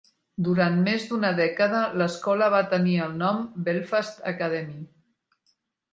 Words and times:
Durant 0.45 0.79
més 0.87 1.03
d"una 1.09 1.29
dècada 1.39 1.83
l"escola 1.99 2.49
va 2.55 2.63
tenir 2.73 2.97
el 3.09 3.15
nom 3.23 3.47
"Belfast 3.69 4.29
Academy". 4.33 4.83